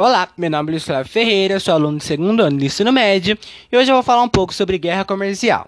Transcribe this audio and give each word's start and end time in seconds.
Olá, 0.00 0.28
meu 0.38 0.48
nome 0.48 0.68
é 0.68 0.70
Luiz 0.70 0.84
Flávio 0.84 1.10
Ferreira, 1.10 1.58
sou 1.58 1.74
aluno 1.74 1.98
do 1.98 2.04
segundo 2.04 2.40
ano 2.40 2.56
do 2.56 2.64
ensino 2.64 2.92
médio 2.92 3.36
e 3.72 3.76
hoje 3.76 3.90
eu 3.90 3.96
vou 3.96 4.02
falar 4.04 4.22
um 4.22 4.28
pouco 4.28 4.54
sobre 4.54 4.78
guerra 4.78 5.04
comercial. 5.04 5.66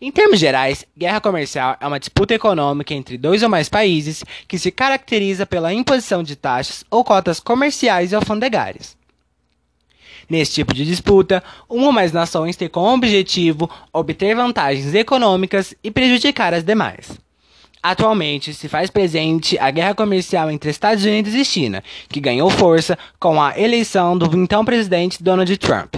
Em 0.00 0.12
termos 0.12 0.38
gerais, 0.38 0.86
guerra 0.96 1.20
comercial 1.20 1.76
é 1.80 1.84
uma 1.84 1.98
disputa 1.98 2.34
econômica 2.34 2.94
entre 2.94 3.18
dois 3.18 3.42
ou 3.42 3.48
mais 3.48 3.68
países 3.68 4.22
que 4.46 4.56
se 4.60 4.70
caracteriza 4.70 5.44
pela 5.44 5.74
imposição 5.74 6.22
de 6.22 6.36
taxas 6.36 6.84
ou 6.88 7.02
cotas 7.02 7.40
comerciais 7.40 8.12
e 8.12 8.14
alfandegárias. 8.14 8.96
Nesse 10.30 10.52
tipo 10.52 10.72
de 10.72 10.84
disputa, 10.84 11.42
uma 11.68 11.86
ou 11.86 11.92
mais 11.92 12.12
nações 12.12 12.54
tem 12.54 12.68
como 12.68 12.94
objetivo 12.94 13.68
obter 13.92 14.36
vantagens 14.36 14.94
econômicas 14.94 15.74
e 15.82 15.90
prejudicar 15.90 16.54
as 16.54 16.62
demais. 16.62 17.18
Atualmente 17.82 18.54
se 18.54 18.68
faz 18.68 18.90
presente 18.90 19.58
a 19.58 19.68
guerra 19.70 19.92
comercial 19.92 20.48
entre 20.48 20.70
Estados 20.70 21.04
Unidos 21.04 21.34
e 21.34 21.44
China, 21.44 21.82
que 22.08 22.20
ganhou 22.20 22.48
força 22.48 22.96
com 23.18 23.42
a 23.42 23.58
eleição 23.58 24.16
do 24.16 24.38
então 24.38 24.64
presidente 24.64 25.20
Donald 25.20 25.56
Trump. 25.58 25.96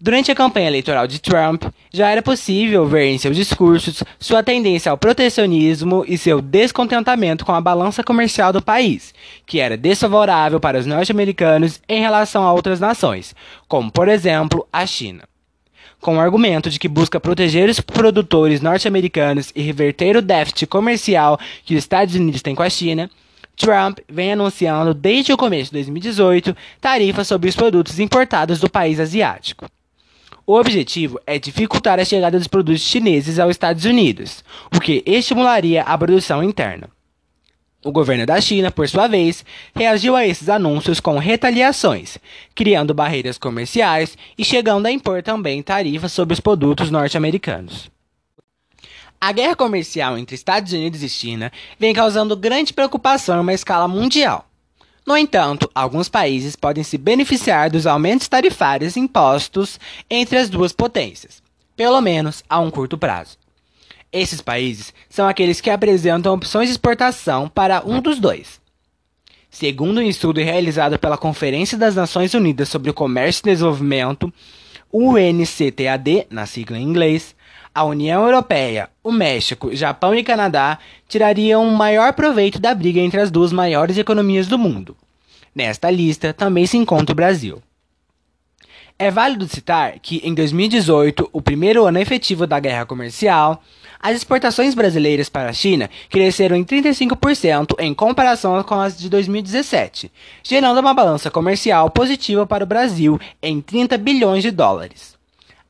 Durante 0.00 0.30
a 0.30 0.34
campanha 0.34 0.68
eleitoral 0.68 1.06
de 1.06 1.18
Trump, 1.18 1.64
já 1.92 2.10
era 2.10 2.22
possível 2.22 2.86
ver 2.86 3.08
em 3.08 3.18
seus 3.18 3.36
discursos 3.36 4.02
sua 4.18 4.42
tendência 4.42 4.90
ao 4.90 4.98
protecionismo 4.98 6.04
e 6.06 6.16
seu 6.16 6.40
descontentamento 6.40 7.44
com 7.44 7.52
a 7.52 7.60
balança 7.60 8.02
comercial 8.02 8.52
do 8.52 8.62
país, 8.62 9.14
que 9.46 9.60
era 9.60 9.76
desfavorável 9.76 10.58
para 10.58 10.78
os 10.78 10.86
norte-americanos 10.86 11.80
em 11.86 12.00
relação 12.00 12.44
a 12.44 12.52
outras 12.52 12.80
nações, 12.80 13.34
como 13.68 13.90
por 13.90 14.08
exemplo 14.08 14.66
a 14.72 14.86
China 14.86 15.24
com 16.04 16.18
o 16.18 16.20
argumento 16.20 16.68
de 16.68 16.78
que 16.78 16.86
busca 16.86 17.18
proteger 17.18 17.66
os 17.70 17.80
produtores 17.80 18.60
norte-americanos 18.60 19.50
e 19.56 19.62
reverter 19.62 20.18
o 20.18 20.20
déficit 20.20 20.66
comercial 20.66 21.40
que 21.64 21.74
os 21.74 21.78
Estados 21.78 22.14
Unidos 22.14 22.42
têm 22.42 22.54
com 22.54 22.62
a 22.62 22.68
China, 22.68 23.10
Trump 23.56 24.00
vem 24.06 24.34
anunciando 24.34 24.92
desde 24.92 25.32
o 25.32 25.36
começo 25.38 25.70
de 25.70 25.78
2018 25.78 26.54
tarifas 26.78 27.26
sobre 27.26 27.48
os 27.48 27.56
produtos 27.56 27.98
importados 27.98 28.60
do 28.60 28.68
país 28.68 29.00
asiático. 29.00 29.64
O 30.46 30.56
objetivo 30.56 31.18
é 31.26 31.38
dificultar 31.38 31.98
a 31.98 32.04
chegada 32.04 32.36
dos 32.36 32.48
produtos 32.48 32.82
chineses 32.82 33.38
aos 33.38 33.52
Estados 33.52 33.86
Unidos, 33.86 34.44
o 34.76 34.80
que 34.80 35.02
estimularia 35.06 35.84
a 35.84 35.96
produção 35.96 36.44
interna. 36.44 36.93
O 37.84 37.92
governo 37.92 38.24
da 38.24 38.40
China, 38.40 38.70
por 38.70 38.88
sua 38.88 39.06
vez, 39.06 39.44
reagiu 39.76 40.16
a 40.16 40.26
esses 40.26 40.48
anúncios 40.48 41.00
com 41.00 41.18
retaliações, 41.18 42.16
criando 42.54 42.94
barreiras 42.94 43.36
comerciais 43.36 44.16
e 44.38 44.44
chegando 44.44 44.86
a 44.86 44.90
impor 44.90 45.22
também 45.22 45.62
tarifas 45.62 46.10
sobre 46.10 46.32
os 46.32 46.40
produtos 46.40 46.90
norte-americanos. 46.90 47.90
A 49.20 49.30
guerra 49.32 49.54
comercial 49.54 50.16
entre 50.16 50.34
Estados 50.34 50.72
Unidos 50.72 51.02
e 51.02 51.10
China 51.10 51.52
vem 51.78 51.92
causando 51.92 52.34
grande 52.34 52.72
preocupação 52.72 53.36
em 53.36 53.40
uma 53.40 53.52
escala 53.52 53.86
mundial. 53.86 54.48
No 55.06 55.14
entanto, 55.14 55.70
alguns 55.74 56.08
países 56.08 56.56
podem 56.56 56.82
se 56.82 56.96
beneficiar 56.96 57.68
dos 57.68 57.86
aumentos 57.86 58.28
tarifários 58.28 58.96
impostos 58.96 59.78
entre 60.08 60.38
as 60.38 60.48
duas 60.48 60.72
potências, 60.72 61.42
pelo 61.76 62.00
menos 62.00 62.42
a 62.48 62.58
um 62.60 62.70
curto 62.70 62.96
prazo. 62.96 63.43
Esses 64.14 64.40
países 64.40 64.94
são 65.08 65.26
aqueles 65.26 65.60
que 65.60 65.68
apresentam 65.68 66.32
opções 66.32 66.68
de 66.68 66.72
exportação 66.74 67.48
para 67.48 67.82
um 67.84 68.00
dos 68.00 68.20
dois. 68.20 68.60
Segundo 69.50 69.98
um 69.98 70.02
estudo 70.02 70.40
realizado 70.40 70.96
pela 71.00 71.18
Conferência 71.18 71.76
das 71.76 71.96
Nações 71.96 72.32
Unidas 72.32 72.68
sobre 72.68 72.88
o 72.88 72.94
Comércio 72.94 73.42
e 73.42 73.50
Desenvolvimento, 73.50 74.32
UNCTAD, 74.92 76.28
na 76.30 76.46
sigla 76.46 76.78
em 76.78 76.84
inglês, 76.84 77.34
a 77.74 77.82
União 77.82 78.24
Europeia, 78.24 78.88
o 79.02 79.10
México, 79.10 79.74
Japão 79.74 80.14
e 80.14 80.22
Canadá 80.22 80.78
tirariam 81.08 81.66
um 81.66 81.74
maior 81.74 82.12
proveito 82.12 82.60
da 82.60 82.72
briga 82.72 83.00
entre 83.00 83.20
as 83.20 83.32
duas 83.32 83.52
maiores 83.52 83.98
economias 83.98 84.46
do 84.46 84.56
mundo. 84.56 84.96
Nesta 85.52 85.90
lista 85.90 86.32
também 86.32 86.66
se 86.66 86.76
encontra 86.76 87.12
o 87.12 87.16
Brasil. 87.16 87.60
É 88.96 89.10
válido 89.10 89.48
citar 89.48 89.98
que, 89.98 90.20
em 90.22 90.32
2018, 90.32 91.28
o 91.32 91.42
primeiro 91.42 91.84
ano 91.84 91.98
efetivo 91.98 92.46
da 92.46 92.60
guerra 92.60 92.86
comercial, 92.86 93.60
as 93.98 94.16
exportações 94.18 94.72
brasileiras 94.72 95.28
para 95.28 95.48
a 95.48 95.52
China 95.52 95.90
cresceram 96.08 96.54
em 96.54 96.64
35% 96.64 97.74
em 97.80 97.92
comparação 97.92 98.62
com 98.62 98.76
as 98.76 98.96
de 98.96 99.10
2017, 99.10 100.12
gerando 100.44 100.78
uma 100.78 100.94
balança 100.94 101.28
comercial 101.28 101.90
positiva 101.90 102.46
para 102.46 102.62
o 102.62 102.66
Brasil 102.68 103.18
em 103.42 103.60
30 103.60 103.98
bilhões 103.98 104.44
de 104.44 104.52
dólares. 104.52 105.16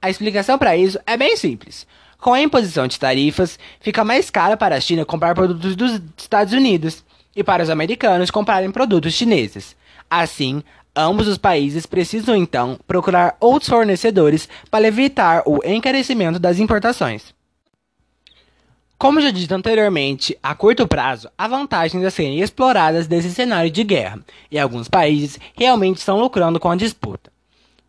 A 0.02 0.10
explicação 0.10 0.58
para 0.58 0.76
isso 0.76 0.98
é 1.06 1.16
bem 1.16 1.34
simples. 1.34 1.86
Com 2.18 2.34
a 2.34 2.42
imposição 2.42 2.86
de 2.86 3.00
tarifas, 3.00 3.58
fica 3.80 4.04
mais 4.04 4.28
caro 4.28 4.58
para 4.58 4.76
a 4.76 4.80
China 4.80 5.02
comprar 5.06 5.34
produtos 5.34 5.74
dos 5.74 5.98
Estados 6.18 6.52
Unidos 6.52 7.02
e 7.34 7.42
para 7.42 7.62
os 7.62 7.70
americanos 7.70 8.30
comprarem 8.30 8.70
produtos 8.70 9.14
chineses. 9.14 9.74
Assim, 10.10 10.62
Ambos 10.96 11.26
os 11.26 11.38
países 11.38 11.86
precisam 11.86 12.36
então 12.36 12.78
procurar 12.86 13.36
outros 13.40 13.68
fornecedores 13.68 14.48
para 14.70 14.86
evitar 14.86 15.42
o 15.44 15.58
encarecimento 15.64 16.38
das 16.38 16.60
importações. 16.60 17.34
Como 18.96 19.20
já 19.20 19.32
dito 19.32 19.52
anteriormente, 19.52 20.38
a 20.40 20.54
curto 20.54 20.86
prazo, 20.86 21.28
há 21.36 21.48
vantagens 21.48 22.04
a 22.04 22.10
serem 22.10 22.40
exploradas 22.40 23.08
desse 23.08 23.30
cenário 23.30 23.70
de 23.70 23.82
guerra, 23.82 24.20
e 24.50 24.58
alguns 24.58 24.88
países 24.88 25.38
realmente 25.58 25.98
estão 25.98 26.20
lucrando 26.20 26.60
com 26.60 26.70
a 26.70 26.76
disputa. 26.76 27.32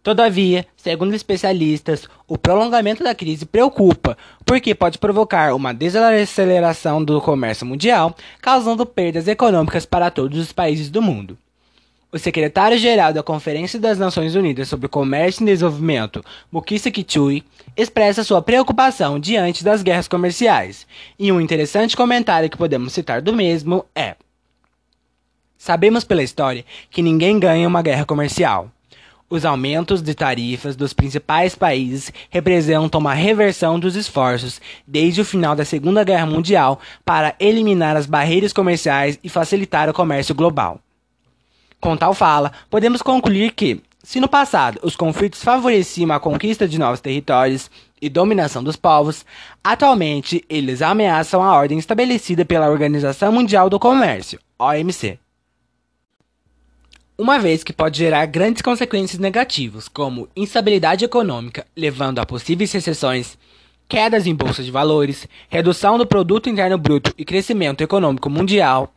Todavia, 0.01 0.65
segundo 0.75 1.13
especialistas, 1.13 2.07
o 2.27 2.37
prolongamento 2.37 3.03
da 3.03 3.15
crise 3.15 3.45
preocupa, 3.45 4.17
porque 4.43 4.73
pode 4.73 4.97
provocar 4.97 5.55
uma 5.55 5.73
desaceleração 5.73 7.03
do 7.03 7.21
comércio 7.21 7.65
mundial, 7.67 8.15
causando 8.41 8.85
perdas 8.85 9.27
econômicas 9.27 9.85
para 9.85 10.09
todos 10.11 10.39
os 10.39 10.51
países 10.51 10.89
do 10.89 11.01
mundo. 11.01 11.37
O 12.15 12.17
secretário-geral 12.17 13.11
da 13.11 13.21
Conferência 13.21 13.77
das 13.77 13.99
Nações 13.99 14.35
Unidas 14.35 14.69
sobre 14.69 14.87
Comércio 14.87 15.43
e 15.43 15.45
Desenvolvimento, 15.47 16.23
Mukisa 16.49 16.89
Kitui, 16.89 17.43
expressa 17.75 18.23
sua 18.23 18.41
preocupação 18.41 19.19
diante 19.19 19.65
das 19.65 19.83
guerras 19.83 20.07
comerciais, 20.07 20.87
e 21.19 21.29
um 21.29 21.41
interessante 21.41 21.97
comentário 21.97 22.49
que 22.49 22.55
podemos 22.55 22.93
citar 22.93 23.21
do 23.21 23.33
mesmo 23.33 23.83
é: 23.93 24.15
Sabemos 25.57 26.05
pela 26.05 26.23
história 26.23 26.63
que 26.89 27.01
ninguém 27.01 27.37
ganha 27.37 27.67
uma 27.67 27.81
guerra 27.81 28.05
comercial. 28.05 28.71
Os 29.29 29.43
aumentos 29.43 30.01
de 30.01 30.15
tarifas 30.15 30.77
dos 30.77 30.93
principais 30.93 31.53
países 31.53 32.13
representam 32.29 33.01
uma 33.01 33.13
reversão 33.13 33.77
dos 33.77 33.97
esforços 33.97 34.61
desde 34.87 35.19
o 35.19 35.25
final 35.25 35.53
da 35.53 35.65
Segunda 35.65 36.01
Guerra 36.01 36.27
Mundial 36.27 36.79
para 37.03 37.35
eliminar 37.41 37.97
as 37.97 38.05
barreiras 38.05 38.53
comerciais 38.53 39.19
e 39.21 39.27
facilitar 39.27 39.89
o 39.89 39.93
comércio 39.93 40.33
global. 40.33 40.79
Com 41.79 41.95
tal 41.95 42.13
fala, 42.13 42.51
podemos 42.69 43.01
concluir 43.01 43.51
que, 43.51 43.81
se 44.03 44.19
no 44.19 44.27
passado 44.27 44.79
os 44.83 44.95
conflitos 44.95 45.43
favoreciam 45.43 46.11
a 46.11 46.19
conquista 46.19 46.67
de 46.67 46.79
novos 46.79 46.99
territórios 46.99 47.69
e 48.01 48.09
dominação 48.09 48.63
dos 48.63 48.75
povos, 48.75 49.25
atualmente 49.63 50.43
eles 50.49 50.81
ameaçam 50.81 51.41
a 51.41 51.55
ordem 51.55 51.77
estabelecida 51.77 52.45
pela 52.45 52.69
Organização 52.69 53.31
Mundial 53.31 53.69
do 53.69 53.79
Comércio, 53.79 54.39
OMC. 54.59 55.19
Uma 57.17 57.39
vez 57.39 57.63
que 57.63 57.71
pode 57.71 57.97
gerar 57.97 58.25
grandes 58.25 58.61
consequências 58.61 59.19
negativas, 59.19 59.87
como 59.87 60.27
instabilidade 60.35 61.05
econômica, 61.05 61.65
levando 61.75 62.19
a 62.19 62.25
possíveis 62.25 62.73
recessões, 62.73 63.37
quedas 63.87 64.27
em 64.27 64.35
bolsa 64.35 64.61
de 64.61 64.69
valores, 64.69 65.27
redução 65.47 65.97
do 65.97 66.05
produto 66.05 66.49
interno 66.49 66.77
bruto 66.77 67.13
e 67.17 67.23
crescimento 67.23 67.81
econômico 67.81 68.29
mundial, 68.29 68.93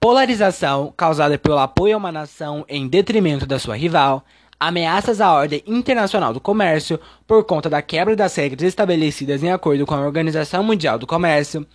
polarização 0.00 0.92
causada 0.96 1.38
pelo 1.38 1.58
apoio 1.58 1.94
a 1.94 1.98
uma 1.98 2.10
nação 2.10 2.64
em 2.66 2.88
detrimento 2.88 3.44
da 3.44 3.58
sua 3.58 3.76
rival, 3.76 4.24
ameaças 4.58 5.20
à 5.20 5.30
ordem 5.30 5.62
internacional 5.66 6.32
do 6.32 6.40
comércio 6.40 6.98
por 7.26 7.44
conta 7.44 7.68
da 7.68 7.82
quebra 7.82 8.16
das 8.16 8.34
regras 8.34 8.62
estabelecidas 8.62 9.42
em 9.42 9.52
acordo 9.52 9.84
com 9.84 9.94
a 9.94 10.00
Organização 10.00 10.64
Mundial 10.64 10.98
do 10.98 11.06
Comércio, 11.06 11.66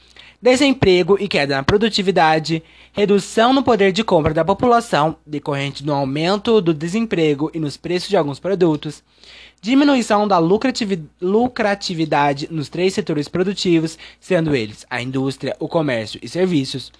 desemprego 0.41 1.17
e 1.19 1.27
queda 1.27 1.57
na 1.57 1.61
produtividade, 1.61 2.63
redução 2.93 3.53
no 3.53 3.61
poder 3.61 3.91
de 3.91 4.03
compra 4.03 4.33
da 4.33 4.43
população 4.43 5.17
decorrente 5.23 5.83
do 5.83 5.93
aumento 5.93 6.59
do 6.61 6.73
desemprego 6.73 7.51
e 7.53 7.59
nos 7.59 7.77
preços 7.77 8.09
de 8.09 8.17
alguns 8.17 8.39
produtos, 8.39 9.03
diminuição 9.61 10.27
da 10.27 10.39
lucratividade 10.39 12.47
nos 12.49 12.69
três 12.69 12.95
setores 12.95 13.27
produtivos, 13.27 13.99
sendo 14.19 14.55
eles 14.55 14.83
a 14.89 14.99
indústria, 14.99 15.55
o 15.59 15.67
comércio 15.67 16.19
e 16.23 16.27
serviços 16.27 16.91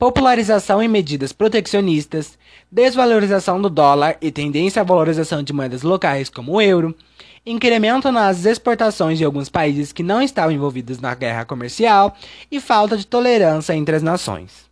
popularização 0.00 0.82
em 0.82 0.88
medidas 0.88 1.30
proteccionistas, 1.30 2.38
desvalorização 2.72 3.60
do 3.60 3.68
dólar 3.68 4.16
e 4.22 4.32
tendência 4.32 4.80
à 4.80 4.82
valorização 4.82 5.42
de 5.42 5.52
moedas 5.52 5.82
locais 5.82 6.30
como 6.30 6.52
o 6.52 6.60
euro, 6.62 6.96
incremento 7.44 8.10
nas 8.10 8.46
exportações 8.46 9.18
de 9.18 9.26
alguns 9.26 9.50
países 9.50 9.92
que 9.92 10.02
não 10.02 10.22
estavam 10.22 10.52
envolvidos 10.52 11.00
na 11.00 11.14
guerra 11.14 11.44
comercial 11.44 12.16
e 12.50 12.58
falta 12.58 12.96
de 12.96 13.06
tolerância 13.06 13.74
entre 13.74 13.94
as 13.94 14.02
nações. 14.02 14.69